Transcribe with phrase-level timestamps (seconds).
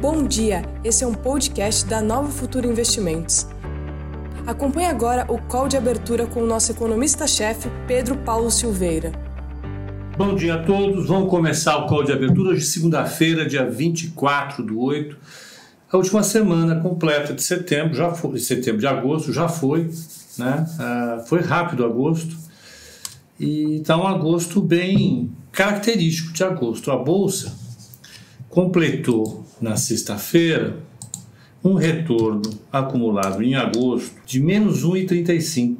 [0.00, 3.46] Bom dia, esse é um podcast da Nova Futura Investimentos.
[4.46, 9.12] Acompanhe agora o call de abertura com o nosso economista-chefe, Pedro Paulo Silveira.
[10.16, 14.80] Bom dia a todos, vamos começar o call de abertura hoje, segunda-feira, dia 24 do
[14.80, 15.14] 8.
[15.92, 19.90] A última semana completa de setembro, já foi, de setembro, de agosto, já foi,
[20.38, 20.64] né?
[20.78, 22.34] Uh, foi rápido agosto.
[23.38, 26.90] E está um agosto bem característico de agosto.
[26.90, 27.52] A Bolsa
[28.48, 30.78] completou na sexta-feira
[31.62, 32.42] um retorno
[32.72, 35.76] acumulado em agosto de menos 1,35.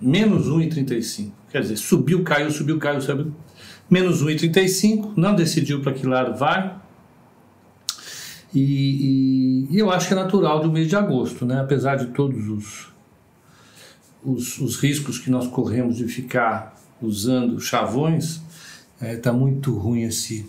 [0.00, 1.30] Menos 1,35.
[1.50, 3.32] Quer dizer, subiu, caiu, subiu, caiu, subiu.
[3.88, 5.12] Menos 1,35.
[5.16, 6.76] Não decidiu para que lado vai.
[8.54, 11.58] E, e, e, eu acho que é natural do mês de agosto, né?
[11.60, 12.88] apesar de todos os,
[14.22, 18.42] os, os riscos que nós corremos de ficar usando chavões,
[18.94, 20.46] está é, tá muito ruim esse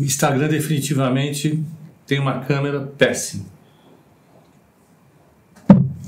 [0.00, 1.62] o Instagram definitivamente
[2.06, 3.44] tem uma câmera péssima.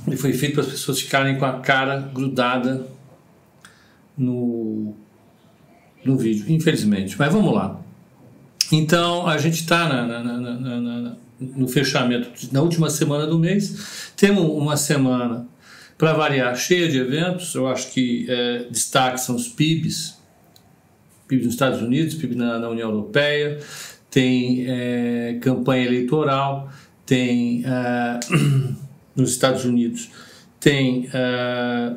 [0.07, 2.87] Ele foi feito para as pessoas ficarem com a cara grudada
[4.17, 4.95] no,
[6.03, 7.17] no vídeo, infelizmente.
[7.19, 7.79] Mas vamos lá.
[8.73, 9.87] Então, a gente está
[11.39, 14.13] no fechamento, na última semana do mês.
[14.17, 15.47] Temos uma semana,
[15.99, 17.55] para variar, cheia de eventos.
[17.55, 20.22] Eu acho que é, destaque são os PIBs,
[21.33, 23.59] PIB nos Estados Unidos, PIB na, na União Europeia,
[24.11, 26.71] tem é, campanha eleitoral,
[27.07, 28.21] tem é,
[29.17, 30.11] nos Estados Unidos,
[30.61, 31.95] tem é,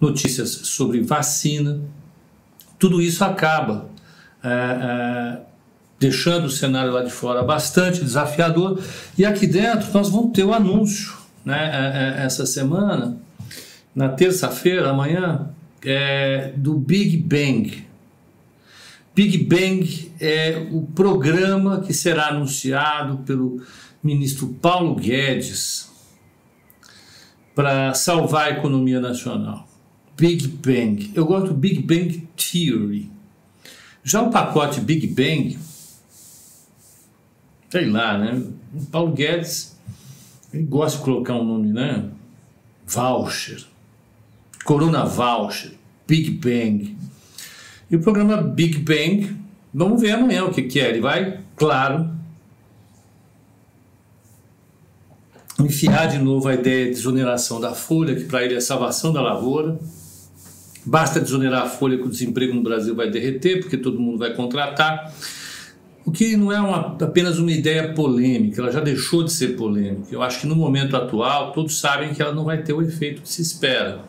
[0.00, 1.80] notícias sobre vacina.
[2.78, 3.90] Tudo isso acaba
[4.42, 5.40] é, é,
[5.98, 8.80] deixando o cenário lá de fora bastante desafiador.
[9.18, 13.18] E aqui dentro nós vamos ter o anúncio né, é, essa semana,
[13.92, 15.50] na terça-feira, amanhã,
[16.56, 17.84] do Big Bang
[19.14, 23.64] Big Bang é o programa que será anunciado pelo
[24.02, 25.88] ministro Paulo Guedes
[27.54, 29.68] para salvar a economia nacional.
[30.16, 31.12] Big Bang.
[31.14, 33.08] Eu gosto do Big Bang Theory.
[34.02, 35.56] Já o pacote Big Bang,
[37.70, 38.42] sei lá, né?
[38.74, 39.78] O Paulo Guedes,
[40.52, 42.10] ele gosta de colocar um nome, né?
[42.84, 43.64] Voucher,
[44.64, 45.72] Corona Voucher,
[46.06, 46.96] Big Bang.
[47.90, 49.36] E o programa Big Bang,
[49.72, 50.88] vamos ver amanhã o que, que é.
[50.88, 52.10] Ele vai, claro,
[55.60, 59.20] enfiar de novo a ideia de desoneração da folha, que para ele é salvação da
[59.20, 59.78] lavoura.
[60.84, 64.34] Basta desonerar a folha que o desemprego no Brasil vai derreter, porque todo mundo vai
[64.34, 65.12] contratar.
[66.04, 70.08] O que não é uma, apenas uma ideia polêmica, ela já deixou de ser polêmica.
[70.10, 73.22] Eu acho que no momento atual todos sabem que ela não vai ter o efeito
[73.22, 74.00] que se espera.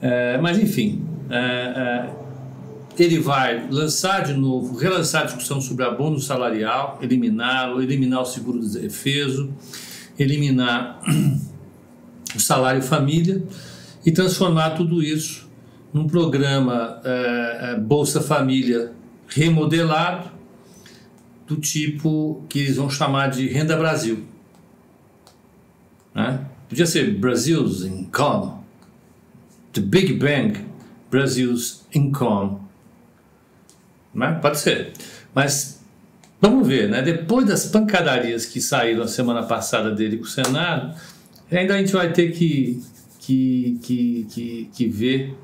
[0.00, 2.10] É, mas enfim, é, é,
[2.98, 8.60] ele vai lançar de novo, relançar a discussão sobre abono salarial, eliminá-lo, eliminar o seguro
[8.60, 9.52] de defeso,
[10.18, 11.00] eliminar
[12.34, 13.42] o salário família
[14.04, 15.48] e transformar tudo isso
[15.92, 18.92] num programa é, Bolsa Família
[19.28, 20.30] remodelado,
[21.46, 24.24] do tipo que eles vão chamar de Renda Brasil.
[26.14, 26.44] Né?
[26.68, 28.52] Podia ser Brasil's Income,
[29.72, 30.66] The Big Bang,
[31.10, 32.67] Brasil's Income
[34.18, 34.38] né?
[34.40, 34.92] Pode ser.
[35.34, 35.80] Mas
[36.40, 37.02] vamos ver, né?
[37.02, 40.94] Depois das pancadarias que saíram a semana passada dele com o Senado,
[41.50, 42.82] ainda a gente vai ter que,
[43.20, 45.36] que, que, que, que ver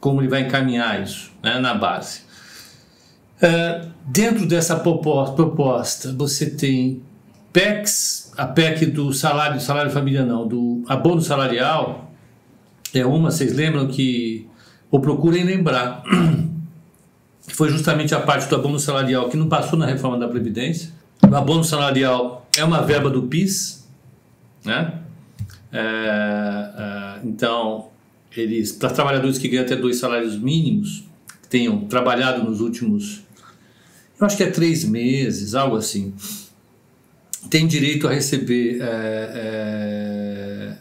[0.00, 1.58] como ele vai encaminhar isso né?
[1.58, 2.22] na base.
[3.36, 7.02] Uh, dentro dessa proposta, você tem
[7.52, 12.12] PECs, a PEC do salário, salário família não, do abono salarial,
[12.92, 14.46] é uma, vocês lembram que,
[14.90, 16.02] ou procurem lembrar,
[17.46, 20.90] que foi justamente a parte do abono salarial que não passou na reforma da Previdência.
[21.22, 23.86] O abono salarial é uma verba do PIS,
[24.64, 25.00] né?
[25.72, 27.88] É, é, então,
[28.36, 31.04] eles, para trabalhadores que ganham até dois salários mínimos,
[31.42, 33.22] que tenham trabalhado nos últimos,
[34.18, 36.12] eu acho que é três meses, algo assim,
[37.48, 38.80] tem direito a receber.
[38.80, 40.76] É, é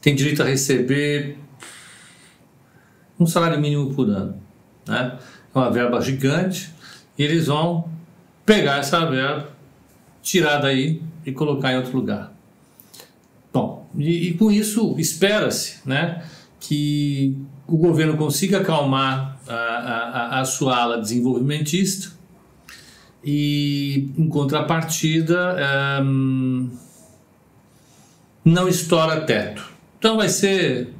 [0.00, 1.38] tem direito a receber
[3.18, 4.43] um salário mínimo por ano
[4.86, 5.18] né?
[5.54, 6.70] É uma verba gigante,
[7.16, 7.88] e eles vão
[8.44, 9.48] pegar essa verba,
[10.22, 12.32] tirar daí e colocar em outro lugar.
[13.52, 16.24] Bom, e, e com isso espera-se né,
[16.58, 17.36] que
[17.66, 22.12] o governo consiga acalmar a, a, a sua ala desenvolvimentista
[23.22, 25.56] e, em contrapartida,
[26.02, 26.70] um,
[28.44, 29.64] não estoura teto.
[29.98, 30.92] Então vai ser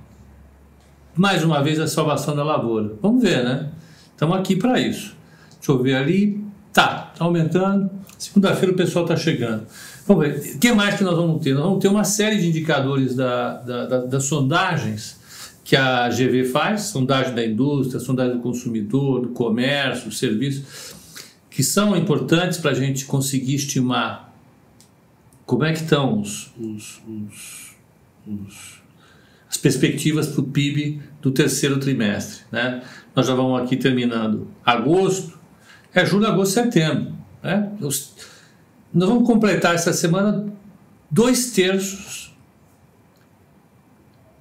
[1.14, 2.96] mais uma vez a salvação da lavoura.
[3.02, 3.70] Vamos ver, né?
[4.14, 5.14] Estamos aqui para isso.
[5.56, 6.43] Deixa eu ver ali.
[6.72, 7.90] Tá, tá aumentando.
[8.16, 9.66] Segunda-feira o pessoal está chegando.
[10.06, 10.56] Vamos ver.
[10.56, 11.55] O que mais que nós vamos ter?
[11.55, 15.20] Nós vamos ter uma série de indicadores da, da, da, das sondagens
[15.64, 20.96] que a GV faz, sondagem da indústria, sondagem do consumidor, do comércio, do serviço,
[21.50, 24.32] que são importantes para a gente conseguir estimar
[25.46, 27.76] como é que estão os, os, os,
[28.26, 28.83] os
[29.54, 32.42] as perspectivas para o PIB do terceiro trimestre.
[32.50, 32.82] Né?
[33.14, 35.38] Nós já vamos aqui terminando agosto,
[35.94, 37.14] é julho, agosto, setembro.
[37.40, 37.70] Né?
[37.78, 38.12] Nós
[38.92, 40.52] vamos completar essa semana
[41.08, 42.34] dois terços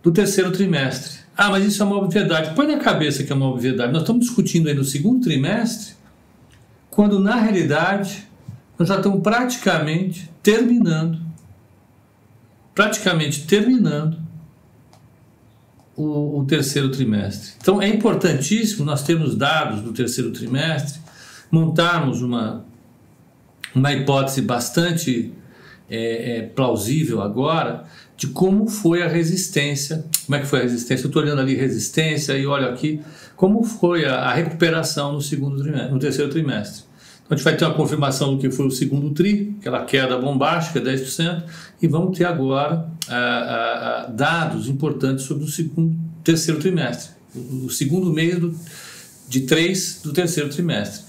[0.01, 1.21] do terceiro trimestre.
[1.37, 2.55] Ah, mas isso é uma obviedade.
[2.55, 3.93] Põe na cabeça que é uma obviedade.
[3.93, 5.93] Nós estamos discutindo aí no segundo trimestre,
[6.89, 8.27] quando na realidade
[8.79, 11.21] nós já estamos praticamente terminando,
[12.73, 14.22] praticamente terminando
[15.95, 17.51] o, o, terceiro trimestre.
[17.61, 20.99] Então é importantíssimo nós termos dados do terceiro trimestre,
[21.51, 22.65] montarmos uma,
[23.75, 25.31] uma hipótese bastante
[25.89, 27.85] é, é, plausível agora
[28.17, 30.05] de como foi a resistência.
[30.25, 31.05] Como é que foi a resistência?
[31.05, 33.01] Eu estou olhando ali resistência e olho aqui
[33.35, 36.83] como foi a, a recuperação no segundo trimestre, no terceiro trimestre.
[37.25, 40.17] Então a gente vai ter uma confirmação do que foi o segundo TRI, aquela queda
[40.17, 41.43] bombástica, 10%,
[41.81, 48.11] e vamos ter agora ah, ah, dados importantes sobre o segundo, terceiro trimestre, o, segundo
[48.11, 48.53] mês do,
[49.27, 51.05] de três do terceiro trimestre.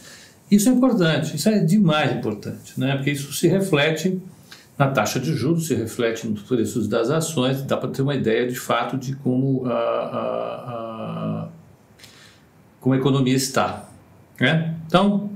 [0.50, 2.94] Isso é importante, isso é demais importante, né?
[2.96, 4.20] porque isso se reflete
[4.78, 8.46] na taxa de juros, se reflete nos preços das ações, dá para ter uma ideia
[8.46, 11.48] de fato de como a, a, a
[12.80, 13.88] como a economia está.
[14.38, 14.74] Né?
[14.86, 15.30] Então,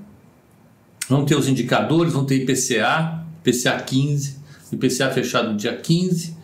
[1.09, 4.39] Vão ter os indicadores, vão ter IPCA, IPCA 15,
[4.73, 6.37] IPCA fechado no dia 15.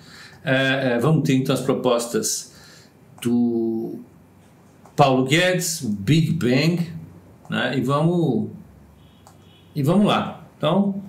[0.43, 2.55] É, é, vamos ter então as propostas
[3.23, 3.99] do
[4.97, 6.91] Paulo Guedes, Big Bang,
[7.51, 7.77] né?
[7.77, 8.51] e vamos
[9.75, 10.47] e vamos lá.
[10.57, 11.03] Então,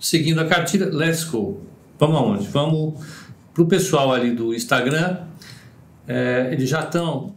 [0.00, 1.60] seguindo a cartilha, let's go.
[1.98, 2.48] Vamos aonde?
[2.48, 3.04] Vamos
[3.54, 5.18] para o pessoal ali do Instagram.
[6.08, 7.34] É, eles já estão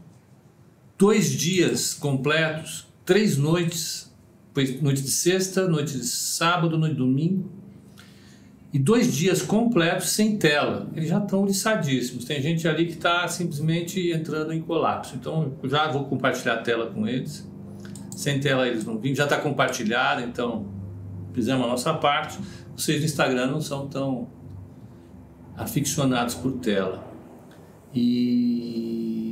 [0.98, 4.12] dois dias completos, três noites
[4.56, 7.52] foi noite de sexta, noite de sábado, noite de domingo.
[8.72, 10.90] E dois dias completos sem tela.
[10.96, 12.24] Eles já estão liçadíssimos.
[12.24, 15.16] Tem gente ali que está simplesmente entrando em colapso.
[15.16, 17.46] Então, já vou compartilhar a tela com eles.
[18.16, 19.14] Sem tela eles não vêm.
[19.14, 20.66] Já está compartilhado, então
[21.34, 22.40] fizemos a nossa parte.
[22.76, 24.30] Vocês do Instagram não são tão
[25.58, 27.04] aficionados por tela.
[27.94, 29.26] E,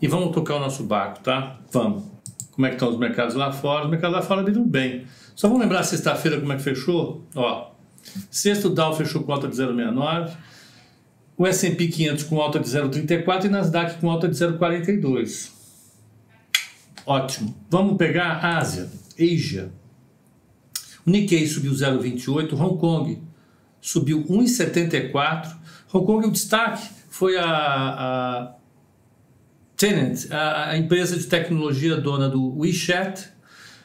[0.00, 1.60] e vamos tocar o nosso barco, tá?
[1.70, 2.19] Vamos
[2.52, 3.84] como é que estão os mercados lá fora.
[3.84, 5.06] Os mercados lá fora viram bem.
[5.34, 7.24] Só vamos lembrar sexta-feira como é que fechou?
[7.34, 7.70] Ó,
[8.30, 10.36] sexto Dow fechou com alta de 0,69,
[11.36, 15.50] o S&P 500 com alta de 0,34 e Nasdaq com alta de 0,42.
[17.06, 17.56] Ótimo.
[17.70, 19.72] Vamos pegar a Ásia, Asia.
[21.06, 23.22] O Nikkei subiu 0,28, Hong Kong
[23.80, 25.56] subiu 1,74.
[25.92, 28.54] Hong Kong o destaque foi a, a
[29.80, 33.30] Tenant, a, a empresa de tecnologia dona do WeChat,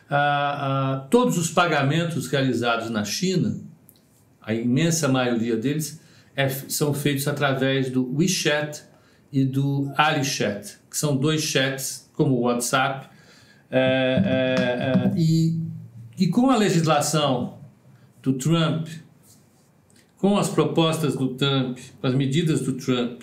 [0.09, 3.61] a, a, todos os pagamentos realizados na China,
[4.41, 6.01] a imensa maioria deles,
[6.35, 8.83] é, são feitos através do WeChat
[9.31, 13.07] e do AliChat, que são dois chats como o WhatsApp.
[13.71, 15.57] É, é, é, e,
[16.17, 17.57] e com a legislação
[18.21, 18.89] do Trump,
[20.17, 23.21] com as propostas do Trump, com as medidas do Trump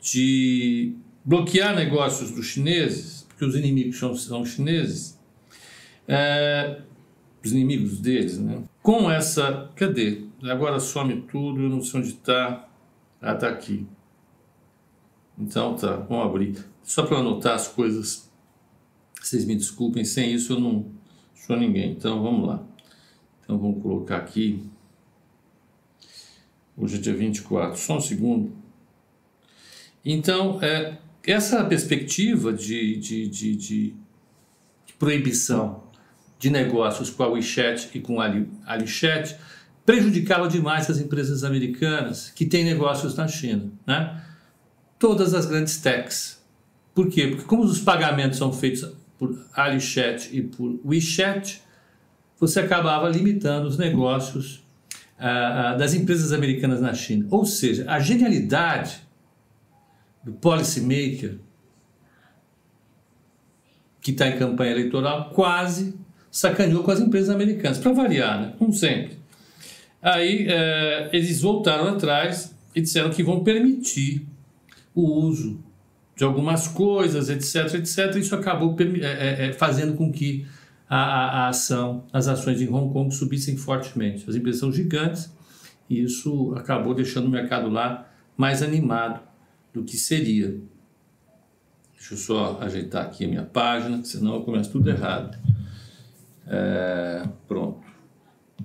[0.00, 5.18] de bloquear negócios dos chineses, porque os inimigos são, são chineses,
[6.06, 6.82] é,
[7.44, 8.62] os inimigos deles, né?
[8.82, 9.70] Com essa.
[9.74, 10.24] Cadê?
[10.42, 12.68] Agora some tudo, eu não sei onde está.
[13.20, 13.86] Ah, está aqui.
[15.38, 16.64] Então tá, vamos abrir.
[16.82, 18.30] Só para anotar as coisas.
[19.20, 20.92] Vocês me desculpem, sem isso eu não
[21.34, 21.92] sou ninguém.
[21.92, 22.62] Então vamos lá.
[23.42, 24.62] Então vamos colocar aqui.
[26.76, 28.52] Hoje é dia 24, só um segundo.
[30.04, 33.94] Então, é, essa perspectiva de, de, de, de,
[34.98, 35.84] proibição
[36.38, 38.30] de negócios com a WeChat e com a
[38.66, 39.36] AliChat
[39.84, 43.70] prejudicava demais as empresas americanas que têm negócios na China.
[43.86, 44.22] Né?
[44.98, 46.42] Todas as grandes techs.
[46.94, 47.28] Por quê?
[47.28, 48.88] Porque como os pagamentos são feitos
[49.18, 51.62] por AliChat e por WeChat,
[52.38, 54.64] você acabava limitando os negócios
[55.18, 57.26] uh, das empresas americanas na China.
[57.30, 59.03] Ou seja, a genialidade
[60.24, 61.38] do policymaker
[64.00, 65.94] que está em campanha eleitoral quase
[66.30, 68.54] sacaneou com as empresas americanas, para variar, né?
[68.58, 69.16] como sempre.
[70.02, 74.26] Aí é, eles voltaram atrás e disseram que vão permitir
[74.94, 75.62] o uso
[76.16, 78.16] de algumas coisas, etc, etc.
[78.16, 80.44] Isso acabou é, é, fazendo com que
[80.88, 84.28] a, a ação, as ações em Hong Kong subissem fortemente.
[84.28, 85.32] As empresas são gigantes
[85.88, 89.20] e isso acabou deixando o mercado lá mais animado
[89.74, 90.56] do que seria.
[91.94, 95.36] Deixa eu só ajeitar aqui a minha página, senão eu começo tudo errado.
[96.46, 97.82] É, pronto.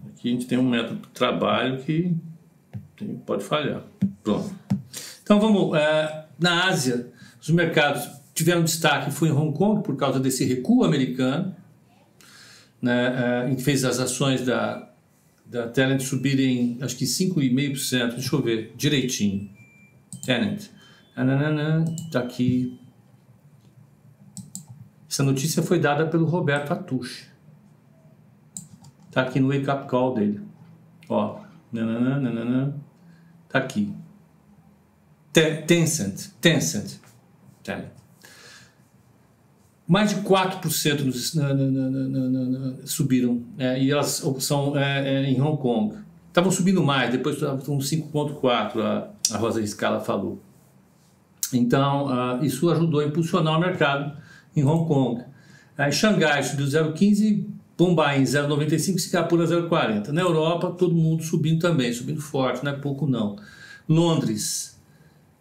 [0.09, 2.15] Aqui a gente tem um método de trabalho que
[3.25, 3.83] pode falhar.
[4.23, 4.53] Pronto.
[5.23, 5.75] Então vamos.
[5.77, 7.11] É, na Ásia,
[7.41, 11.53] os mercados tiveram destaque foi em Hong Kong por causa desse recuo americano,
[12.81, 14.89] né, é, que fez as ações da,
[15.45, 18.13] da Tenant subirem acho que 5,5%.
[18.13, 19.49] Deixa eu ver direitinho.
[22.05, 22.79] Está aqui.
[25.09, 27.27] Essa notícia foi dada pelo Roberto Atush.
[29.07, 30.41] Está aqui no wake up call dele.
[31.09, 31.41] Ó.
[33.49, 33.93] Tá aqui.
[35.33, 36.31] Tencent.
[36.39, 36.99] Tencent.
[37.63, 37.83] Tá.
[39.87, 43.43] Mais de 4% nos, na, na, na, subiram.
[43.57, 45.97] É, e elas são é, é, em Hong Kong.
[46.27, 50.39] Estavam subindo mais, depois estavam 5,4%, a, a Rosa Scala falou.
[51.53, 54.15] Então, uh, isso ajudou a impulsionar o mercado
[54.55, 55.23] em Hong Kong.
[55.77, 57.45] Aí, Xangai subiu 0,15%,
[57.77, 60.09] Bombay em 0,95, Singapura 0,40.
[60.09, 63.37] Na Europa, todo mundo subindo também, subindo forte, não é pouco não.
[63.87, 64.77] Londres,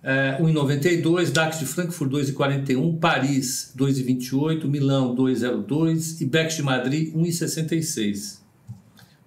[0.03, 8.39] é, 1,92, DAX de Frankfurt 2,41, Paris 2,28, Milão 2,02 e BEX de Madrid 1,66.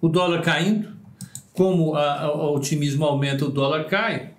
[0.00, 0.88] O dólar caindo,
[1.52, 4.31] como a, a, o otimismo aumenta, o dólar cai.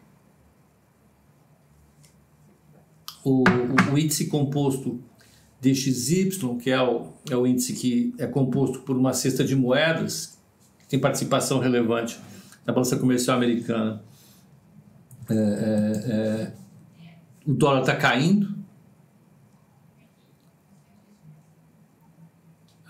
[3.24, 3.44] O,
[3.92, 5.02] o, índice composto
[5.62, 10.38] DXY, que é o, é o índice que é composto por uma cesta de moedas,
[10.80, 12.20] que tem participação relevante
[12.66, 14.04] na balança comercial americana.
[15.30, 16.54] É, é, é,
[17.46, 18.54] o dólar está caindo.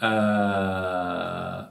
[0.02, 1.70] Ah,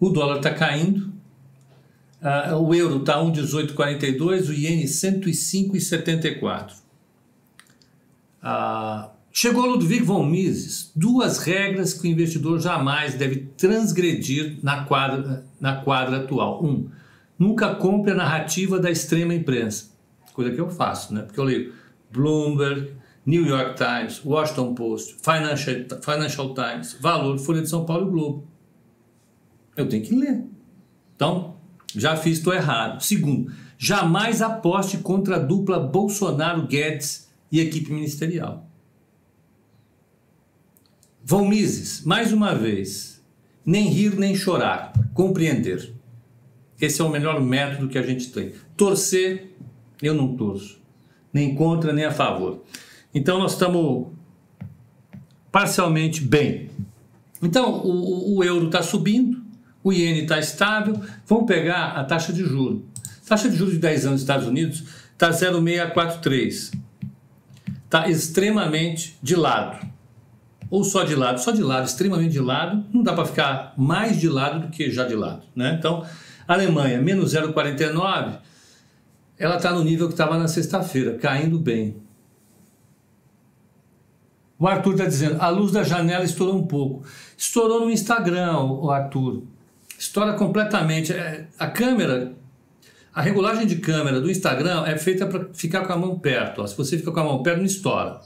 [0.00, 1.15] o dólar está caindo.
[2.22, 6.72] Uh, o euro está 1,1842, o iene 105,74.
[8.42, 15.44] Uh, chegou Ludwig von Mises, duas regras que o investidor jamais deve transgredir na quadra,
[15.60, 16.64] na quadra atual.
[16.64, 16.88] Um,
[17.38, 19.90] nunca compre a narrativa da extrema imprensa,
[20.32, 21.22] coisa que eu faço, né?
[21.22, 21.74] porque eu leio
[22.10, 22.92] Bloomberg,
[23.26, 28.48] New York Times, Washington Post, Financial, Financial Times, Valor, Folha de São Paulo e Globo.
[29.76, 30.44] Eu tenho que ler.
[31.16, 31.55] Então,
[32.00, 33.02] já fiz, estou errado.
[33.02, 38.66] Segundo, jamais aposte contra a dupla Bolsonaro-Guedes e equipe ministerial.
[41.24, 43.20] Vão Mises, mais uma vez,
[43.64, 45.92] nem rir nem chorar, compreender.
[46.80, 48.52] Esse é o melhor método que a gente tem.
[48.76, 49.50] Torcer,
[50.00, 50.80] eu não torço,
[51.32, 52.62] nem contra nem a favor.
[53.14, 54.08] Então nós estamos
[55.50, 56.70] parcialmente bem.
[57.42, 59.45] Então o, o euro está subindo,
[59.86, 62.80] o iene está estável, vamos pegar a taxa de juros.
[63.24, 66.72] taxa de juros de 10 anos nos Estados Unidos está 0,643.
[67.84, 69.86] Está extremamente de lado.
[70.68, 74.18] Ou só de lado, só de lado, extremamente de lado, não dá para ficar mais
[74.18, 75.44] de lado do que já de lado.
[75.54, 75.76] Né?
[75.78, 76.04] Então,
[76.48, 78.38] Alemanha, menos 0,49,
[79.38, 81.96] ela está no nível que estava na sexta-feira, caindo bem.
[84.58, 87.06] O Arthur está dizendo, a luz da janela estourou um pouco.
[87.38, 89.44] Estourou no Instagram, o Arthur
[90.06, 91.12] estoura completamente.
[91.12, 92.32] É, a câmera,
[93.12, 96.62] a regulagem de câmera do Instagram é feita para ficar com a mão perto.
[96.62, 96.66] Ó.
[96.66, 98.20] Se você fica com a mão perto, não estoura.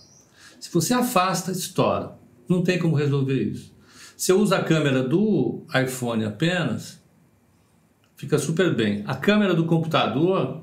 [0.58, 2.12] Se você afasta, estoura.
[2.48, 3.74] Não tem como resolver isso.
[4.16, 7.00] Se eu uso a câmera do iPhone apenas,
[8.16, 9.02] fica super bem.
[9.06, 10.62] A câmera do computador,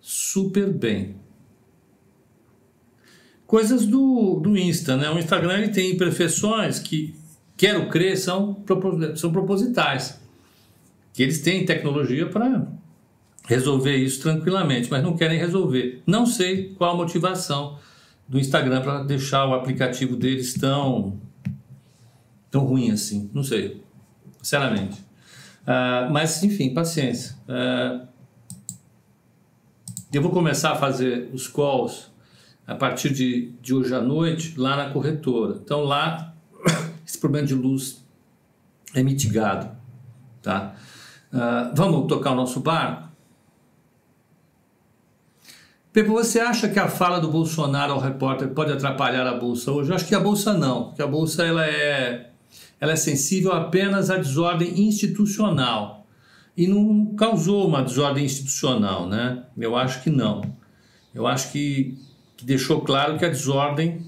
[0.00, 1.16] super bem.
[3.46, 5.10] Coisas do, do Insta, né?
[5.10, 7.14] O Instagram ele tem imperfeições que,
[7.56, 8.64] quero crer, são,
[9.16, 10.23] são propositais
[11.14, 12.66] que eles têm tecnologia para
[13.46, 16.02] resolver isso tranquilamente, mas não querem resolver.
[16.06, 17.78] Não sei qual a motivação
[18.28, 21.18] do Instagram para deixar o aplicativo deles tão
[22.50, 23.30] tão ruim assim.
[23.32, 23.82] Não sei,
[24.42, 25.00] sinceramente.
[25.62, 27.36] Uh, mas enfim, paciência.
[27.48, 28.06] Uh,
[30.12, 32.12] eu vou começar a fazer os calls
[32.66, 35.60] a partir de, de hoje à noite lá na corretora.
[35.62, 36.34] Então lá
[37.06, 38.04] esse problema de luz
[38.94, 39.70] é mitigado,
[40.42, 40.74] tá?
[41.34, 43.08] Uh, vamos tocar o nosso barco?
[45.92, 49.90] Pepe, você acha que a fala do Bolsonaro ao repórter pode atrapalhar a Bolsa hoje?
[49.90, 52.30] Eu acho que a Bolsa não, porque a Bolsa ela é,
[52.80, 56.06] ela é sensível apenas à desordem institucional
[56.56, 59.42] e não causou uma desordem institucional, né?
[59.56, 60.42] Eu acho que não.
[61.12, 61.98] Eu acho que,
[62.36, 64.06] que deixou claro que a desordem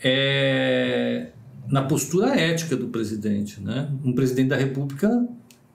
[0.00, 1.28] é
[1.68, 3.60] na postura ética do presidente.
[3.60, 3.88] Né?
[4.04, 5.26] Um presidente da República,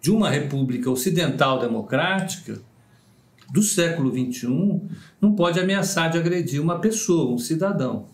[0.01, 2.59] de uma república ocidental democrática,
[3.51, 4.81] do século XXI,
[5.19, 8.07] não pode ameaçar de agredir uma pessoa, um cidadão.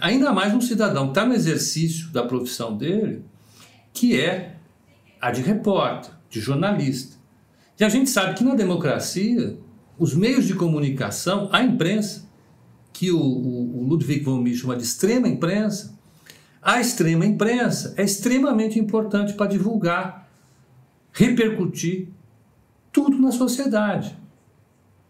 [0.00, 3.24] Ainda mais um cidadão que está no exercício da profissão dele,
[3.92, 4.56] que é
[5.20, 7.16] a de repórter, de jornalista.
[7.78, 9.56] E a gente sabe que na democracia,
[9.96, 12.28] os meios de comunicação, a imprensa,
[12.92, 15.96] que o, o, o Ludwig von Mises chama de extrema imprensa,
[16.60, 20.27] a extrema imprensa é extremamente importante para divulgar,
[21.18, 22.08] repercutir
[22.92, 24.16] tudo na sociedade.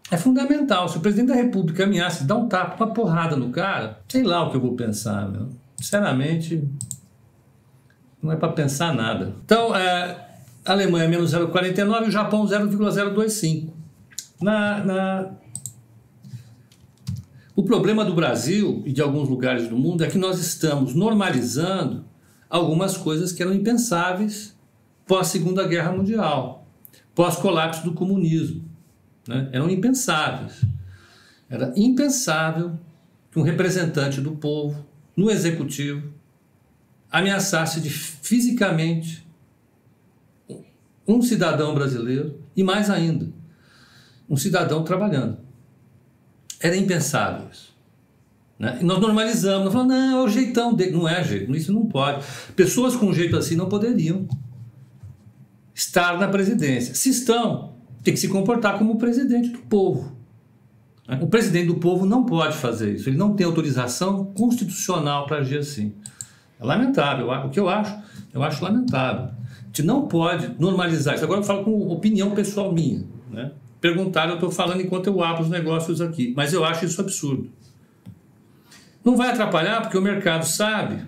[0.09, 0.89] É fundamental.
[0.89, 4.47] Se o presidente da República ameaça dar um tapa, uma porrada no cara, sei lá
[4.47, 5.49] o que eu vou pensar, meu.
[5.77, 6.67] Sinceramente,
[8.21, 9.35] não é para pensar nada.
[9.45, 10.29] Então, é,
[10.65, 13.71] a Alemanha menos 0,49 e o Japão 0,025.
[14.41, 15.31] Na, na...
[17.55, 22.03] O problema do Brasil e de alguns lugares do mundo é que nós estamos normalizando
[22.49, 24.57] algumas coisas que eram impensáveis
[25.09, 26.67] pós Segunda Guerra Mundial,
[27.15, 28.63] pós colapso do comunismo,
[29.27, 29.49] né?
[29.51, 30.63] eram impensáveis.
[31.49, 32.77] Era impensável
[33.31, 34.85] que um representante do povo
[35.17, 36.13] no executivo
[37.11, 39.27] ameaçasse de fisicamente
[41.07, 43.29] um cidadão brasileiro e mais ainda,
[44.29, 45.39] um cidadão trabalhando.
[46.59, 47.75] Era impensável isso.
[48.59, 48.77] Né?
[48.79, 50.91] E nós normalizamos, nós falamos, não, é o jeitão dele.
[50.91, 52.23] Não é jeito, isso não pode.
[52.55, 54.27] Pessoas com um jeito assim não poderiam
[55.79, 56.93] estar na presidência.
[56.93, 60.11] Se estão, tem que se comportar como presidente do povo.
[61.07, 61.17] Né?
[61.21, 65.59] O presidente do povo não pode fazer isso, ele não tem autorização constitucional para agir
[65.59, 65.93] assim.
[66.59, 67.29] É lamentável.
[67.29, 67.97] O que eu acho,
[68.33, 69.25] eu acho lamentável.
[69.25, 71.23] A gente não pode normalizar isso.
[71.23, 73.05] Agora eu falo com opinião pessoal minha.
[73.31, 73.51] Né?
[73.79, 76.33] Perguntaram, eu estou falando enquanto eu abro os negócios aqui.
[76.35, 77.49] Mas eu acho isso absurdo.
[79.05, 81.01] Não vai atrapalhar porque o mercado sabe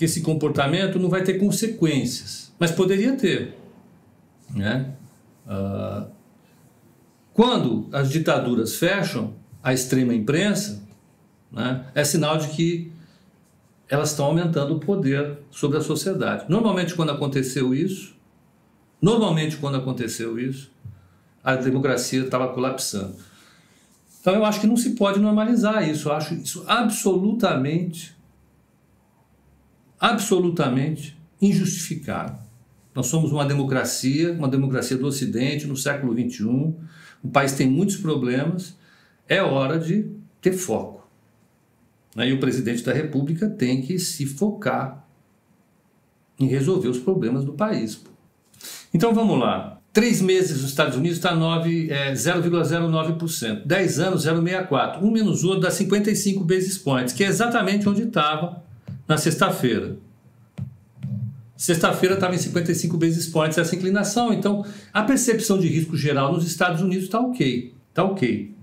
[0.00, 2.50] que esse comportamento não vai ter consequências.
[2.58, 3.54] Mas poderia ter.
[4.48, 4.94] Né?
[5.46, 6.06] Uh,
[7.34, 10.82] quando as ditaduras fecham a extrema imprensa,
[11.52, 12.90] né, é sinal de que
[13.90, 16.46] elas estão aumentando o poder sobre a sociedade.
[16.48, 18.16] Normalmente, quando aconteceu isso,
[19.02, 20.70] normalmente, quando aconteceu isso,
[21.44, 23.16] a democracia estava colapsando.
[24.18, 26.08] Então, eu acho que não se pode normalizar isso.
[26.08, 28.18] Eu acho isso absolutamente,
[30.00, 32.38] absolutamente injustificável.
[32.94, 36.74] Nós somos uma democracia, uma democracia do Ocidente, no século XXI.
[37.22, 38.74] O país tem muitos problemas.
[39.28, 40.10] É hora de
[40.40, 41.06] ter foco.
[42.16, 42.30] Né?
[42.30, 45.06] E o presidente da República tem que se focar
[46.38, 48.02] em resolver os problemas do país.
[48.92, 49.78] Então vamos lá.
[49.92, 53.66] Três meses nos Estados Unidos está é, 0,09%.
[53.66, 55.02] Dez anos, 0,64%.
[55.02, 58.62] Um menos outro dá 55 basis points, que é exatamente onde estava
[59.10, 59.98] na sexta-feira.
[61.56, 64.32] Sexta-feira estava em 55 basis points essa inclinação.
[64.32, 67.74] Então, a percepção de risco geral nos Estados Unidos está ok.
[67.88, 68.54] Está ok.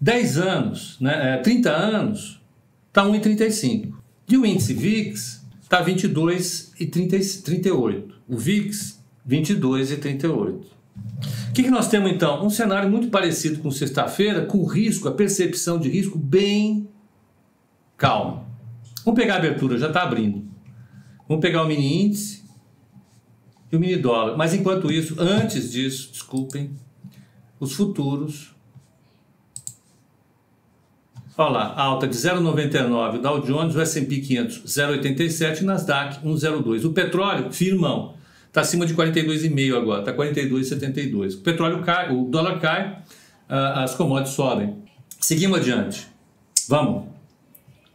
[0.00, 2.42] 10 anos, né, 30 é, anos,
[2.88, 3.92] está 1,35.
[4.28, 8.14] E o índice VIX está 22,38.
[8.28, 10.50] O VIX, 22,38.
[10.50, 10.62] O
[11.54, 12.44] que, que nós temos então?
[12.44, 16.88] Um cenário muito parecido com sexta-feira, com risco, a percepção de risco bem
[17.96, 18.41] calma.
[19.04, 20.44] Vamos pegar a abertura, já está abrindo.
[21.28, 22.44] Vamos pegar o mini índice
[23.70, 24.36] e o mini dólar.
[24.36, 26.70] Mas enquanto isso, antes disso, desculpem,
[27.58, 28.52] os futuros
[31.36, 36.84] Olha lá, alta de 0,99, Dow Jones, o S&P 500 0,87, Nasdaq 1,02.
[36.84, 38.14] O petróleo, firmão,
[38.46, 41.36] está acima de 42,5 agora, está 42,72.
[41.36, 42.98] O petróleo cai, o dólar cai,
[43.48, 44.76] as commodities sobem.
[45.18, 46.06] Seguimos adiante.
[46.68, 47.04] Vamos.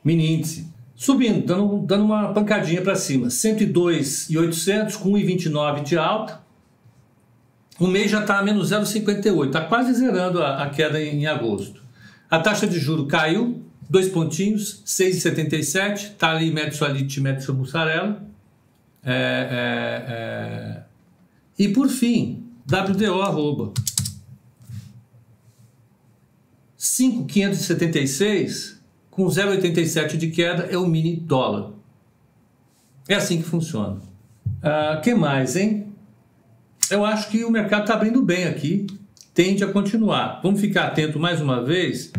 [0.04, 0.68] Mini índice.
[0.98, 3.30] Subindo, dando, dando uma pancadinha para cima.
[3.30, 6.42] 102,800 com 1,29 de alta.
[7.80, 11.28] O mês já está a menos 0,58, está quase zerando a, a queda em, em
[11.28, 11.84] agosto.
[12.28, 18.20] A taxa de juro caiu, dois pontinhos, 6,77, está ali metro alite, metro mussarela.
[19.04, 20.84] É, é, é.
[21.60, 23.72] E por fim, WDO arroba
[26.76, 28.77] 5,576
[29.18, 31.72] com 0,87 de queda é o mini dólar.
[33.10, 33.98] É assim que funciona.
[34.46, 35.92] Uh, que mais, hein?
[36.92, 38.86] Eu acho que o mercado está abrindo bem aqui
[39.34, 40.40] tende a continuar.
[40.44, 42.12] Vamos ficar atento mais uma vez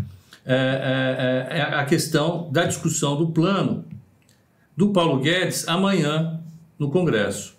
[0.44, 3.84] é, é, é, a questão da discussão do plano
[4.76, 6.40] do Paulo Guedes amanhã
[6.78, 7.56] no Congresso.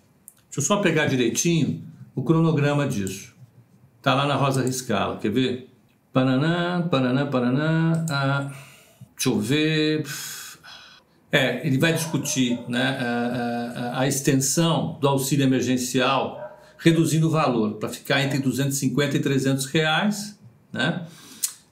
[0.48, 1.82] Deixa eu só pegar direitinho
[2.14, 3.34] o cronograma disso.
[3.96, 5.70] Está lá na Rosa Riscala, quer ver?
[6.12, 8.06] Paraná, Paraná, Paraná.
[8.10, 8.50] Ah,
[9.20, 10.04] deixa eu ver.
[11.30, 17.74] É, ele vai discutir né, a, a, a extensão do auxílio emergencial, reduzindo o valor
[17.74, 20.40] para ficar entre 250 e 300 reais,
[20.72, 21.06] né?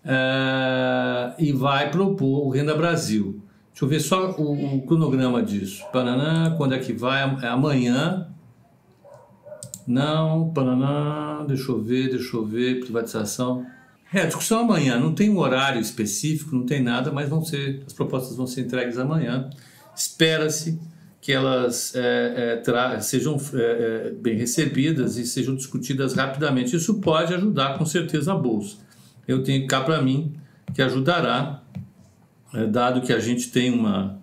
[0.05, 3.43] Uh, e vai propor o Renda Brasil.
[3.73, 5.85] Deixa eu ver só o, o cronograma disso.
[5.93, 7.23] Paraná, quando é que vai?
[7.43, 8.29] É amanhã.
[9.87, 13.67] Não, Paraná, deixa eu ver, deixa eu ver, privatização.
[14.13, 17.83] É, a discussão amanhã, não tem um horário específico, não tem nada, mas vão ser,
[17.87, 19.51] as propostas vão ser entregues amanhã.
[19.95, 20.81] Espera-se
[21.21, 26.75] que elas é, é, sejam é, é, bem recebidas e sejam discutidas rapidamente.
[26.75, 28.77] Isso pode ajudar com certeza a Bolsa.
[29.27, 30.35] Eu tenho cá para mim
[30.75, 31.63] que ajudará,
[32.55, 34.19] é, dado que a gente tem uma,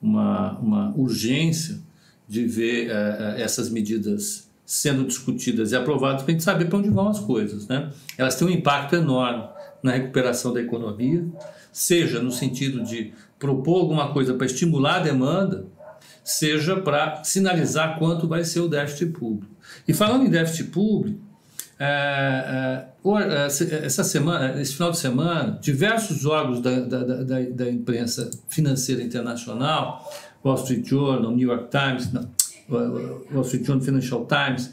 [0.00, 1.78] uma, uma urgência
[2.26, 6.90] de ver é, essas medidas sendo discutidas e aprovadas para a gente saber para onde
[6.90, 7.68] vão as coisas.
[7.68, 7.90] Né?
[8.18, 9.48] Elas têm um impacto enorme
[9.80, 11.24] na recuperação da economia,
[11.72, 15.66] seja no sentido de propor alguma coisa para estimular a demanda,
[16.24, 19.54] seja para sinalizar quanto vai ser o déficit público.
[19.86, 21.20] E falando em déficit público,
[21.78, 23.46] é, é,
[23.84, 30.10] essa semana, esse final de semana, diversos órgãos da, da, da, da imprensa financeira internacional,
[30.44, 32.10] Wall Street Journal, New York Times,
[32.68, 34.72] Wall Street Journal, Financial Times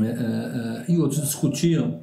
[0.00, 2.00] é, é, é, e outros discutiam,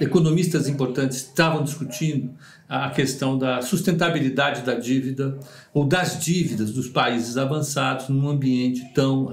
[0.00, 2.30] economistas importantes estavam discutindo
[2.68, 5.36] a questão da sustentabilidade da dívida
[5.72, 9.28] ou das dívidas dos países avançados num ambiente tão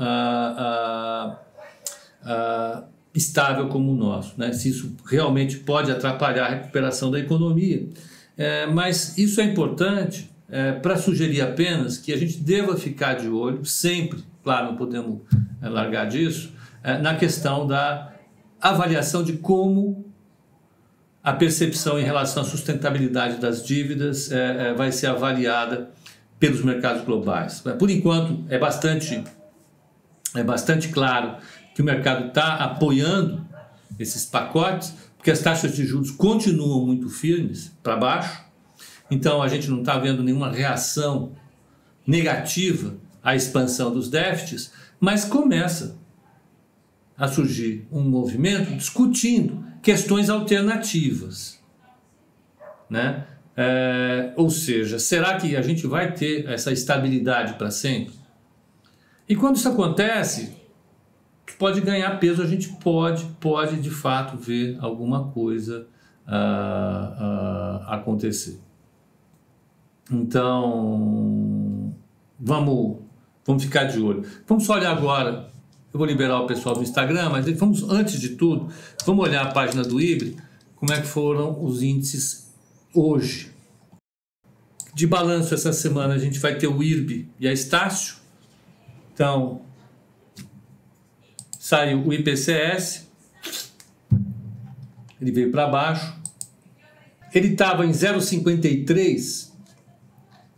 [3.14, 4.54] estável como o nosso, né?
[4.54, 7.88] se isso realmente pode atrapalhar a recuperação da economia.
[8.38, 13.28] É, mas isso é importante é, para sugerir apenas que a gente deva ficar de
[13.28, 15.22] olho sempre claro, não podemos
[15.62, 16.52] é, largar disso,
[16.84, 18.12] é, na questão da
[18.60, 20.06] avaliação de como
[21.24, 25.92] a percepção em relação à sustentabilidade das dívidas é, vai ser avaliada
[26.40, 27.64] pelos mercados globais.
[27.78, 29.24] Por enquanto, é bastante,
[30.36, 31.38] é bastante claro
[31.76, 33.46] que o mercado está apoiando
[34.00, 38.44] esses pacotes, porque as taxas de juros continuam muito firmes para baixo,
[39.12, 41.34] então a gente não está vendo nenhuma reação
[42.08, 45.98] negativa a expansão dos déficits, mas começa
[47.18, 51.60] a surgir um movimento discutindo questões alternativas.
[52.90, 53.26] Né?
[53.56, 58.16] É, ou seja, será que a gente vai ter essa estabilidade para sempre?
[59.30, 60.62] E quando isso acontece,
[61.62, 65.88] pode ganhar peso, a gente pode, pode de fato ver alguma coisa
[66.28, 68.60] uh, uh, acontecer.
[70.12, 71.94] Então,
[72.40, 73.01] vamos
[73.46, 74.26] Vamos ficar de olho.
[74.48, 75.50] Vamos só olhar agora.
[75.94, 78.72] Eu vou liberar o pessoal do Instagram, mas vamos, antes de tudo,
[79.06, 80.38] vamos olhar a página do IBRE,
[80.76, 82.50] como é que foram os índices
[82.94, 83.52] hoje.
[84.94, 88.16] De balanço essa semana a gente vai ter o IRB e a Estácio.
[89.14, 89.62] Então,
[91.60, 93.08] saiu o IPCS,
[95.22, 96.20] ele veio para baixo.
[97.34, 99.51] Ele estava em 0,53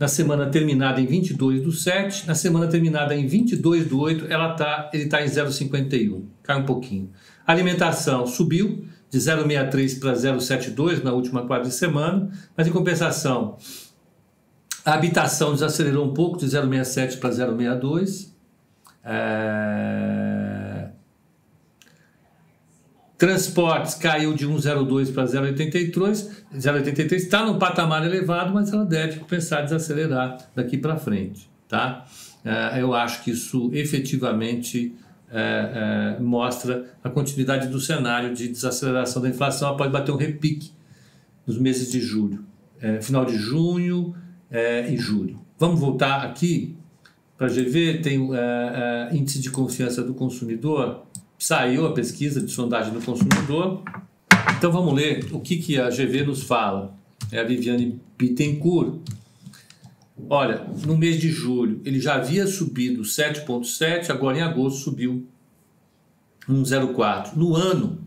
[0.04, 4.54] na semana terminada em 22 do 7, na semana terminada em 22 do 8, ela
[4.54, 7.10] tá, ele está em 0,51, cai um pouquinho.
[7.48, 13.56] A alimentação subiu de 0,63 para 0,72 na última quadra de semana, mas em compensação,
[14.84, 18.34] a habitação desacelerou um pouco de 0,67 para 0,62.
[19.06, 20.63] É...
[23.18, 29.60] Transportes caiu de 1,02 para 0,83, 0,83 está num patamar elevado, mas ela deve começar
[29.60, 31.50] a desacelerar daqui para frente.
[31.68, 32.06] Tá?
[32.44, 34.96] É, eu acho que isso efetivamente
[35.32, 39.78] é, é, mostra a continuidade do cenário de desaceleração da inflação.
[39.78, 40.72] Pode bater um repique
[41.46, 42.46] nos meses de julho,
[43.02, 44.16] final de junho
[44.90, 45.42] e julho.
[45.60, 46.78] Vamos voltar aqui
[47.38, 48.30] para GV, tem
[49.12, 51.06] índice de confiança do consumidor
[51.44, 53.84] saiu a pesquisa de sondagem do consumidor.
[54.58, 56.98] Então vamos ler o que, que a GV nos fala.
[57.34, 59.02] É a Viviane Bittencourt.
[60.30, 65.28] Olha, no mês de julho ele já havia subido 7,7, agora em agosto subiu
[66.48, 67.34] 1,04.
[67.36, 68.00] No ano,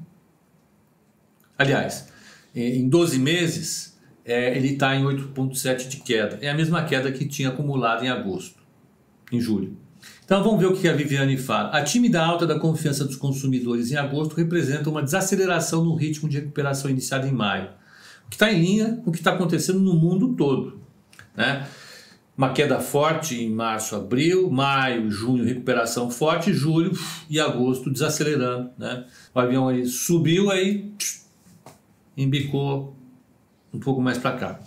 [1.59, 2.09] aliás,
[2.55, 6.39] em 12 meses, é, ele está em 8,7 de queda.
[6.41, 8.59] É a mesma queda que tinha acumulado em agosto,
[9.31, 9.77] em julho.
[10.27, 11.71] Então vamos ver o que a Viviane fala.
[11.71, 16.41] A tímida alta da confiança dos consumidores em agosto representa uma desaceleração no ritmo de
[16.41, 17.69] recuperação iniciado em maio,
[18.27, 20.81] o que está em linha com o que está acontecendo no mundo todo.
[21.37, 21.65] Né?
[22.37, 26.91] Uma queda forte em março, abril, maio, junho, recuperação forte, julho
[27.31, 28.71] e agosto desacelerando.
[28.77, 29.05] Né?
[29.33, 30.93] O avião aí subiu, aí
[32.17, 32.97] embicou
[33.73, 34.61] um pouco mais para cá.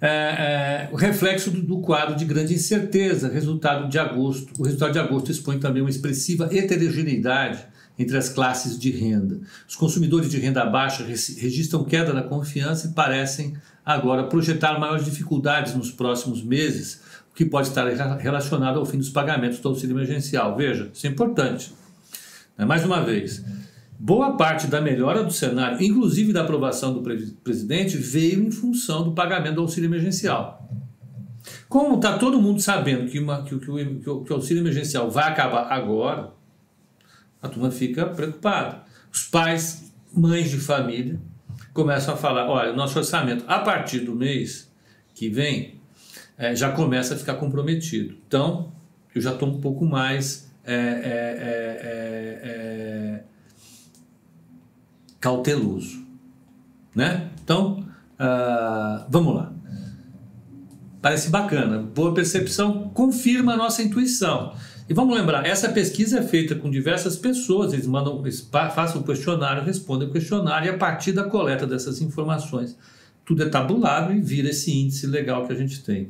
[0.00, 4.52] É, é, o reflexo do, do, quadro de grande incerteza, resultado de agosto.
[4.58, 7.66] O resultado de agosto expõe também uma expressiva heterogeneidade
[7.98, 9.40] entre as classes de renda.
[9.68, 15.74] Os consumidores de renda baixa registram queda da confiança e parecem agora projetar maiores dificuldades
[15.74, 17.00] nos próximos meses,
[17.32, 17.84] o que pode estar
[18.18, 20.56] relacionado ao fim dos pagamentos do auxílio emergencial.
[20.56, 21.72] Veja, isso é importante.
[22.56, 23.42] Né, mais uma vez,
[23.98, 27.02] boa parte da melhora do cenário, inclusive da aprovação do
[27.42, 30.68] presidente, veio em função do pagamento do auxílio emergencial.
[31.68, 35.28] Como está todo mundo sabendo que, uma, que, que, o, que o auxílio emergencial vai
[35.28, 36.30] acabar agora,
[37.42, 38.82] a turma fica preocupada.
[39.12, 41.20] Os pais, mães de família,
[41.72, 44.70] começam a falar: olha, nosso orçamento a partir do mês
[45.14, 45.80] que vem
[46.36, 48.16] é, já começa a ficar comprometido.
[48.26, 48.72] Então,
[49.14, 50.78] eu já estou um pouco mais é, é,
[52.44, 53.24] é,
[55.20, 56.04] cauteloso.
[56.94, 57.30] Né?
[57.42, 57.84] Então,
[58.18, 59.52] uh, vamos lá.
[61.00, 64.52] Parece bacana, boa percepção, confirma a nossa intuição.
[64.88, 69.04] E vamos lembrar, essa pesquisa é feita com diversas pessoas, eles mandam, eles façam o
[69.04, 72.76] questionário, respondem o questionário e a partir da coleta dessas informações,
[73.24, 76.08] tudo é tabulado e vira esse índice legal que a gente tem.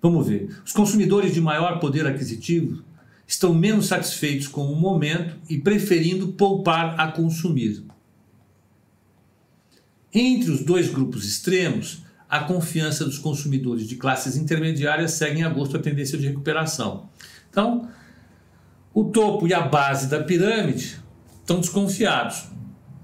[0.00, 0.48] Vamos ver.
[0.64, 2.82] Os consumidores de maior poder aquisitivo
[3.26, 7.84] estão menos satisfeitos com o momento e preferindo poupar a consumir.
[10.12, 15.76] Entre os dois grupos extremos, a confiança dos consumidores de classes intermediárias segue em agosto
[15.76, 17.08] a tendência de recuperação.
[17.50, 17.88] Então,
[18.92, 20.98] o topo e a base da pirâmide
[21.40, 22.44] estão desconfiados.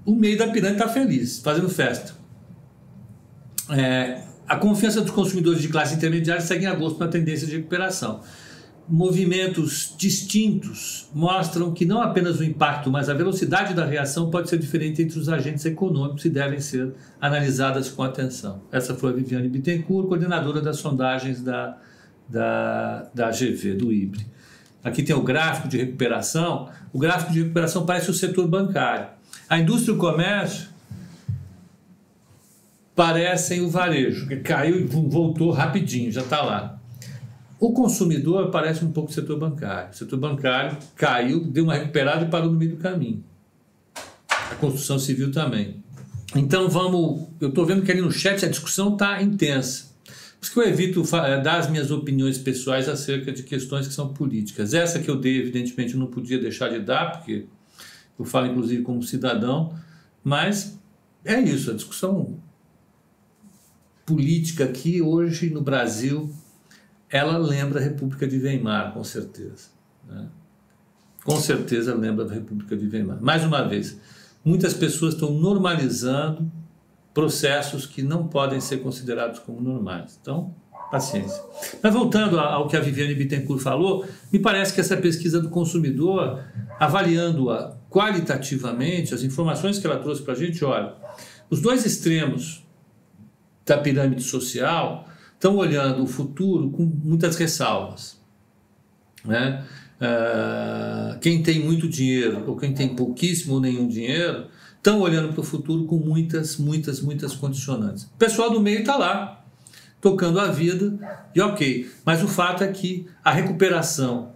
[0.05, 2.13] O meio da pirâmide está feliz, fazendo festa.
[3.69, 8.21] É, a confiança dos consumidores de classe intermediária segue em agosto na tendência de recuperação.
[8.87, 14.59] Movimentos distintos mostram que não apenas o impacto, mas a velocidade da reação pode ser
[14.59, 18.61] diferente entre os agentes econômicos e devem ser analisadas com atenção.
[18.71, 21.77] Essa foi a Viviane Bittencourt, coordenadora das sondagens da,
[22.29, 24.25] da, da GV, do IBRE.
[24.83, 26.69] Aqui tem o gráfico de recuperação.
[26.93, 29.07] O gráfico de recuperação parece o setor bancário.
[29.49, 30.69] A indústria e o comércio
[32.95, 36.79] parecem o varejo, que caiu e voltou rapidinho, já está lá.
[37.59, 39.91] O consumidor parece um pouco o setor bancário.
[39.91, 43.23] O setor bancário caiu, deu uma recuperada e parou no meio do caminho.
[44.29, 45.83] A construção civil também.
[46.35, 47.27] Então vamos.
[47.39, 49.95] Eu estou vendo que ali no chat a discussão está intensa.
[50.05, 53.93] Por isso que eu evito eh, dar as minhas opiniões pessoais acerca de questões que
[53.93, 54.73] são políticas.
[54.73, 57.45] Essa que eu dei, evidentemente, eu não podia deixar de dar, porque
[58.19, 59.73] eu falo, inclusive, como cidadão,
[60.23, 60.77] mas
[61.23, 62.37] é isso, a discussão
[64.05, 66.31] política aqui, hoje, no Brasil,
[67.09, 69.69] ela lembra a República de Weimar, com certeza.
[70.07, 70.27] Né?
[71.23, 73.21] Com certeza lembra a República de Weimar.
[73.21, 73.99] Mais uma vez,
[74.43, 76.51] muitas pessoas estão normalizando
[77.13, 80.19] processos que não podem ser considerados como normais.
[80.21, 80.53] Então,
[80.91, 81.41] paciência.
[81.81, 86.43] Mas voltando ao que a Viviane Bittencourt falou, me parece que essa pesquisa do consumidor,
[86.79, 90.93] avaliando-a qualitativamente, as informações que ela trouxe para a gente, olha,
[91.49, 92.65] os dois extremos
[93.65, 95.07] da pirâmide social
[95.45, 98.19] estão olhando o futuro com muitas ressalvas.
[99.23, 99.63] Né?
[100.01, 105.41] Uh, quem tem muito dinheiro ou quem tem pouquíssimo ou nenhum dinheiro estão olhando para
[105.41, 108.05] o futuro com muitas, muitas, muitas condicionantes.
[108.05, 109.45] O pessoal do meio está lá,
[110.01, 110.97] tocando a vida,
[111.35, 111.91] e ok.
[112.03, 114.33] Mas o fato é que a recuperação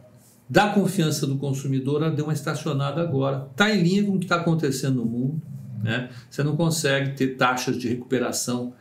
[0.48, 3.48] da confiança do consumidor deu uma estacionada agora.
[3.52, 5.42] Está em linha com o que está acontecendo no mundo.
[5.84, 6.10] Né?
[6.30, 8.74] Você não consegue ter taxas de recuperação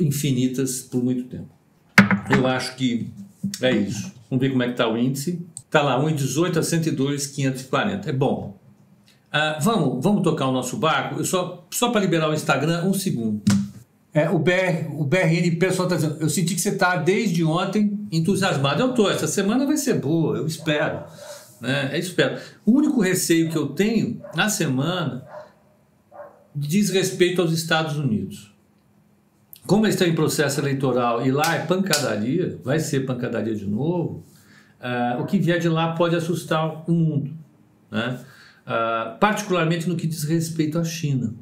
[0.00, 1.48] infinitas por muito tempo.
[2.30, 3.08] Eu acho que
[3.62, 4.12] é isso.
[4.28, 5.44] Vamos ver como é que está o índice.
[5.64, 8.10] Está lá, 1,18 a 102,540.
[8.10, 8.58] É bom.
[9.32, 11.20] Uh, vamos, vamos tocar o nosso barco?
[11.20, 13.40] Eu só só para liberar o Instagram, um segundo.
[14.12, 18.08] É, o, BR, o BRN, pessoal está dizendo, eu senti que você está desde ontem
[18.10, 18.82] entusiasmado.
[18.82, 21.04] Eu estou, essa semana vai ser boa, eu espero.
[21.60, 21.90] Né?
[21.92, 22.40] Eu espero.
[22.66, 25.24] O único receio que eu tenho na semana
[26.54, 28.49] diz respeito aos Estados Unidos.
[29.66, 34.24] Como eles estão em processo eleitoral e lá é pancadaria, vai ser pancadaria de novo,
[34.80, 37.30] uh, o que vier de lá pode assustar o mundo.
[37.90, 38.18] Né?
[38.70, 41.34] uh, particularmente no que diz respeito à China.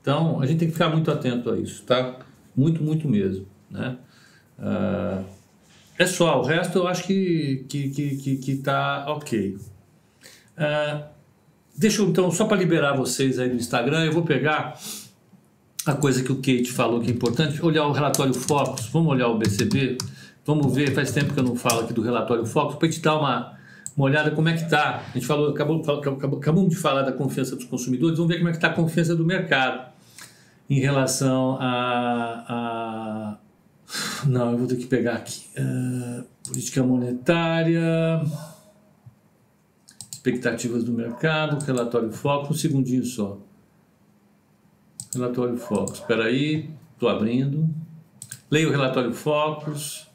[0.00, 2.18] Então, a gente tem que ficar muito atento a isso, tá?
[2.56, 3.96] Muito, muito mesmo, né?
[4.58, 5.24] Uh,
[5.98, 9.56] é só, o resto eu acho que que que que, que tá ok.
[10.56, 11.04] Uh,
[11.76, 14.78] deixa eu então só para liberar vocês aí no Instagram, eu vou pegar
[15.90, 19.28] a coisa que o Kate falou que é importante, olhar o relatório Focus, vamos olhar
[19.28, 19.96] o BCB,
[20.44, 23.18] vamos ver, faz tempo que eu não falo aqui do relatório Focus, para te dar
[23.18, 23.58] uma,
[23.96, 25.02] uma olhada como é que está.
[25.08, 28.48] A gente falou, acabou, acabou, acabamos de falar da confiança dos consumidores, vamos ver como
[28.48, 29.90] é que está a confiança do mercado
[30.68, 33.38] em relação a, a
[34.26, 35.46] Não, eu vou ter que pegar aqui.
[35.58, 38.22] Uh, política monetária,
[40.12, 43.38] expectativas do mercado, relatório foco, um segundinho só.
[45.14, 45.98] Relatório Focus.
[45.98, 47.68] Espera aí, estou abrindo.
[48.50, 50.06] Leia o relatório Focus.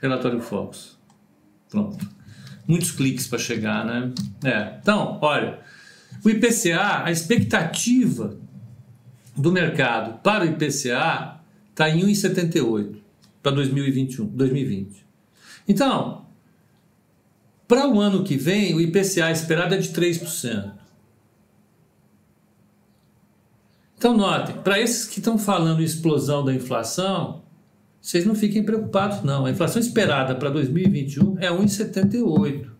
[0.00, 0.98] Relatório Focus.
[1.68, 2.06] Pronto.
[2.66, 4.12] Muitos cliques para chegar, né?
[4.44, 4.78] É.
[4.80, 5.60] Então, olha,
[6.24, 8.36] o IPCA, a expectativa
[9.36, 12.96] do mercado para o IPCA está em 1,78
[13.42, 15.06] para 2021, 2020.
[15.66, 16.26] Então,
[17.66, 20.72] para o ano que vem, o IPCA esperado é de 3%.
[23.98, 27.42] Então, notem, para esses que estão falando explosão da inflação,
[28.00, 29.44] vocês não fiquem preocupados, não.
[29.44, 32.70] A inflação esperada para 2021 é 1,78.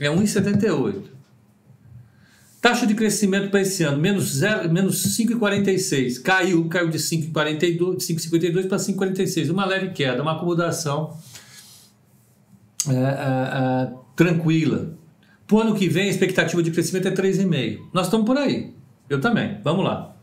[0.00, 1.12] É 1,78.
[2.60, 6.20] Taxa de crescimento para esse ano, menos, menos 5,46.
[6.22, 9.48] Caiu, caiu de 5,52 para 5,46.
[9.48, 11.16] Uma leve queda, uma acomodação
[12.88, 15.01] é, é, é, tranquila.
[15.52, 17.90] Para ano que vem, a expectativa de crescimento é 3,5.
[17.92, 18.72] Nós estamos por aí.
[19.06, 19.60] Eu também.
[19.62, 20.16] Vamos lá.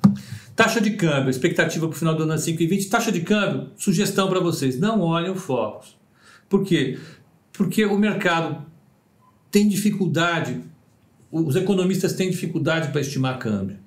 [0.56, 2.90] Taxa de câmbio, expectativa para o final do ano é 5,20.
[2.90, 5.96] Taxa de câmbio, sugestão para vocês: não olhem o Focus.
[6.50, 6.98] Por quê?
[7.54, 8.66] Porque o mercado
[9.52, 10.62] tem dificuldade,
[11.32, 13.78] os economistas têm dificuldade para estimar câmbio.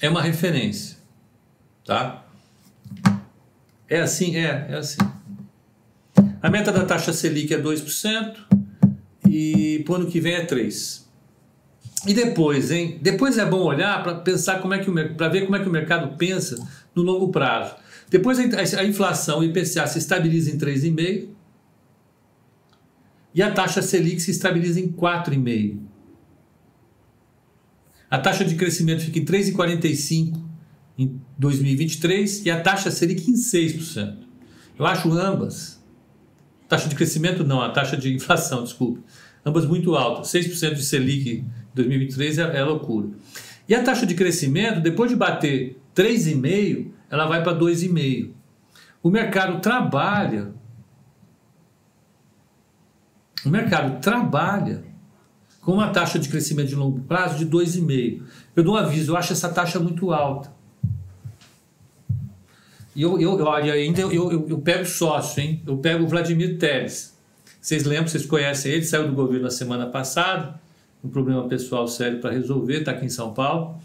[0.00, 0.98] É uma referência.
[1.84, 2.24] Tá?
[3.88, 4.36] É assim?
[4.36, 5.00] É, é assim.
[6.40, 8.49] A meta da taxa Selic é 2%
[9.30, 11.08] e para o ano que vem é 3.
[12.06, 12.98] E depois, hein?
[13.00, 15.68] Depois é bom olhar para pensar como é que o para ver como é que
[15.68, 16.56] o mercado pensa
[16.94, 17.76] no longo prazo.
[18.08, 21.28] Depois a, a inflação, o IPCA se estabiliza em 3,5
[23.34, 25.78] e a taxa Selic se estabiliza em 4,5.
[28.10, 30.36] A taxa de crescimento fica em 3,45
[30.98, 34.18] em 2023 e a taxa Selic em 6%.
[34.76, 35.79] Eu acho ambas
[36.70, 39.02] Taxa de crescimento não, a taxa de inflação, desculpe.
[39.44, 40.28] Ambas muito altas.
[40.28, 43.08] 6% de Selic em 2023 é, é loucura.
[43.68, 48.30] E a taxa de crescimento, depois de bater 3,5, ela vai para 2,5.
[49.02, 50.52] O mercado trabalha.
[53.44, 54.84] O mercado trabalha
[55.60, 58.22] com uma taxa de crescimento de longo prazo de 2,5.
[58.54, 60.54] Eu dou um aviso, eu acho essa taxa muito alta.
[62.94, 65.62] E eu, eu, olha, ainda eu, eu, eu pego sócio, hein?
[65.66, 67.16] Eu pego o Vladimir Teres.
[67.60, 70.58] Vocês lembram, vocês conhecem ele, saiu do governo na semana passada,
[71.04, 73.78] um problema pessoal sério para resolver, está aqui em São Paulo,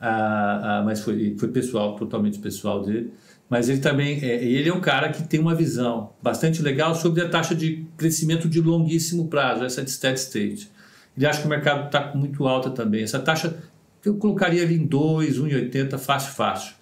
[0.00, 3.12] ah, ah, mas foi, foi pessoal, totalmente pessoal dele.
[3.48, 7.20] Mas ele também, é, ele é um cara que tem uma visão bastante legal sobre
[7.20, 10.70] a taxa de crescimento de longuíssimo prazo, essa de steady state.
[11.16, 13.02] Ele acha que o mercado está muito alta também.
[13.02, 13.56] Essa taxa
[14.04, 16.74] eu colocaria ali em 2, 1,80, fácil, fácil.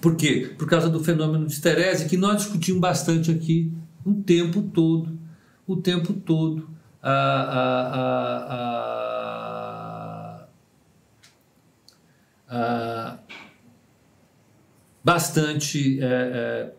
[0.00, 0.54] Por quê?
[0.56, 3.72] Por causa do fenômeno de esterese que nós discutimos bastante aqui
[4.04, 5.18] o tempo todo,
[5.66, 6.68] o tempo todo.
[15.04, 16.00] bastante.
[16.00, 16.72] É, é,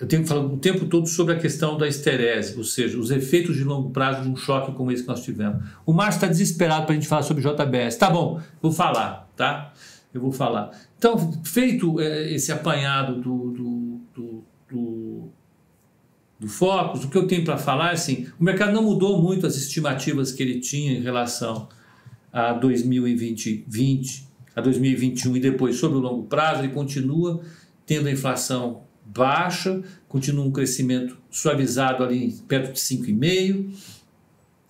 [0.00, 3.54] eu tenho falado o tempo todo sobre a questão da esterese, ou seja, os efeitos
[3.54, 5.64] de longo prazo de um choque como esse que nós tivemos.
[5.86, 7.96] O Márcio está desesperado para a gente falar sobre JBS.
[7.96, 9.72] Tá bom, vou falar, tá?
[10.12, 10.70] Eu vou falar.
[10.98, 15.28] Então, feito é, esse apanhado do, do, do, do,
[16.38, 19.46] do Focus, o que eu tenho para falar é assim: o mercado não mudou muito
[19.46, 21.68] as estimativas que ele tinha em relação
[22.32, 27.42] a 2020, 20, a 2021 e depois sobre o longo prazo, ele continua
[27.86, 33.70] tendo a inflação baixa, continua um crescimento suavizado ali perto de 5,5%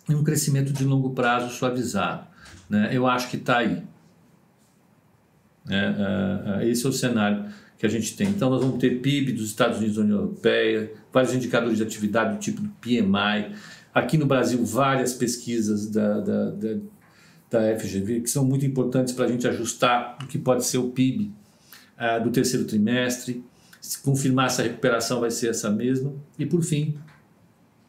[0.09, 2.27] e um crescimento de longo prazo suavizado.
[2.69, 2.91] Né?
[2.93, 3.83] Eu acho que está aí.
[5.69, 7.47] É, esse é o cenário
[7.79, 8.29] que a gente tem.
[8.29, 12.37] Então, nós vamos ter PIB dos Estados Unidos da União Europeia, vários indicadores de atividade
[12.37, 13.57] do tipo do PMI.
[13.93, 16.79] Aqui no Brasil, várias pesquisas da, da, da,
[17.51, 20.91] da FGV que são muito importantes para a gente ajustar o que pode ser o
[20.91, 21.33] PIB
[21.99, 23.45] uh, do terceiro trimestre.
[23.81, 26.15] Se confirmar essa recuperação, vai ser essa mesma.
[26.39, 26.97] E, por fim,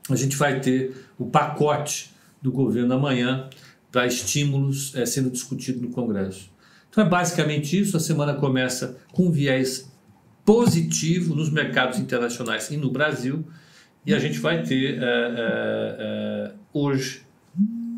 [0.09, 2.11] a gente vai ter o pacote
[2.41, 3.47] do governo amanhã
[3.91, 6.52] para estímulos é, sendo discutido no Congresso.
[6.93, 7.97] Então é basicamente isso.
[7.97, 9.91] A semana começa com viés
[10.45, 13.43] positivo nos mercados internacionais e no Brasil.
[14.05, 17.25] E a gente vai ter é, é, é, hoje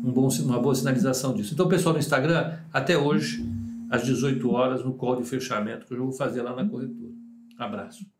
[0.02, 1.52] um bom, uma boa sinalização disso.
[1.52, 3.44] Então, pessoal no Instagram, até hoje,
[3.90, 7.12] às 18 horas, no call de fechamento, que eu vou fazer lá na corretora.
[7.58, 8.15] Abraço.